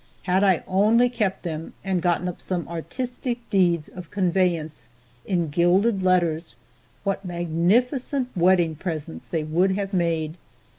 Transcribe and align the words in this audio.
Had 0.23 0.43
I 0.43 0.63
only 0.67 1.09
kept 1.11 1.43
them, 1.43 1.73
and 1.83 2.01
gotten 2.01 2.27
up 2.27 2.41
some 2.41 2.67
artistic 2.67 3.47
deeds 3.51 3.87
of 3.87 4.09
conveyance, 4.09 4.89
in 5.27 5.49
gilded 5.49 6.01
letters, 6.01 6.55
what 7.03 7.23
magnificent 7.23 8.29
wedding 8.35 8.73
presents 8.75 9.27
they 9.27 9.43
would 9.43 9.73
have 9.75 9.93
made. 9.93 10.37